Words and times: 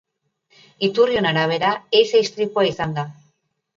Iturrion 0.87 1.29
arabera, 1.33 1.69
ehiza 1.99 2.23
istripua 2.29 2.67
izan 2.73 2.97
da. 2.99 3.05